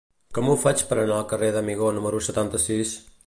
[0.37, 2.97] Com ho faig per anar al carrer d'Amigó número setanta-sis?